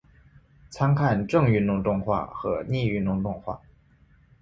[0.71, 3.61] 参看正运动动画和逆运动动画。